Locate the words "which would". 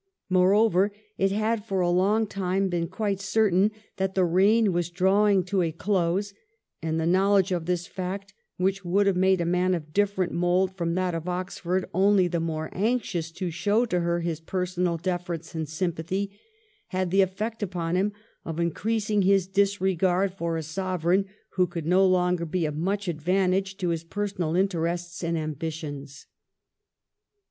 8.57-9.05